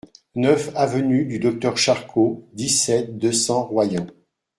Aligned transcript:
neuf 0.33 0.71
avenue 0.75 1.25
du 1.27 1.37
Docteur 1.37 1.77
Charcot, 1.77 2.49
dix-sept, 2.53 3.19
deux 3.19 3.31
cents, 3.31 3.67
Royan 3.67 4.07